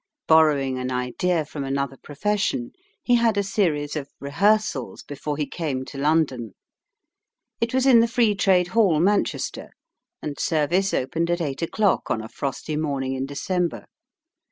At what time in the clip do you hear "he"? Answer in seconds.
3.03-3.13, 5.37-5.45